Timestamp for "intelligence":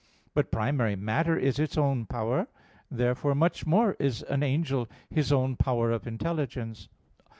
6.07-6.89